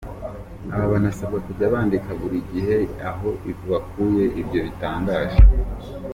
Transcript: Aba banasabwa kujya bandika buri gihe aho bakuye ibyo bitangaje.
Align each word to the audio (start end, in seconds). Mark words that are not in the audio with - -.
Aba 0.73 0.85
banasabwa 0.93 1.37
kujya 1.45 1.73
bandika 1.73 2.09
buri 2.19 2.37
gihe 2.51 2.77
aho 3.09 3.27
bakuye 3.69 4.25
ibyo 4.41 4.59
bitangaje. 4.67 5.39